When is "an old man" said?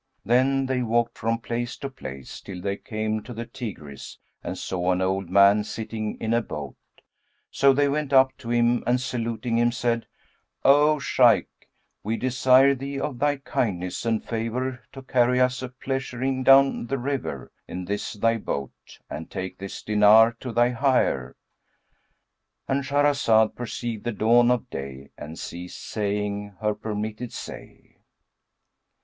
4.91-5.63